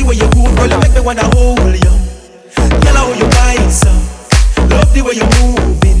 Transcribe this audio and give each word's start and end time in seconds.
see 0.00 0.06
where 0.06 0.16
you 0.16 0.28
move, 0.36 0.56
girl, 0.56 0.68
you 0.68 0.78
make 0.78 0.94
me 0.94 1.00
wanna 1.00 1.24
hold 1.34 1.60
you. 1.60 1.94
Girl, 2.82 2.96
how 2.96 3.12
you 3.12 3.28
wind 3.36 3.72
so. 3.72 3.88
Uh. 3.88 4.68
Love 4.70 4.92
the 4.94 5.02
way 5.02 5.14
you're 5.14 5.32
moving. 5.40 6.00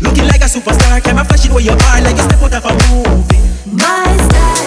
Looking 0.00 0.26
like 0.26 0.42
a 0.42 0.48
superstar, 0.48 1.02
can 1.02 1.18
I 1.18 1.24
flash 1.24 1.46
it 1.46 1.52
where 1.52 1.64
you 1.64 1.72
are 1.72 2.00
like 2.02 2.16
you 2.16 2.22
step 2.22 2.42
out 2.42 2.54
of 2.54 2.64
a 2.64 2.72
movie. 2.90 3.40
My 3.72 4.16
style. 4.16 4.57